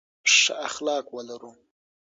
ښه 0.33 0.53
اخلاق 0.67 1.05
ولرو. 1.15 1.51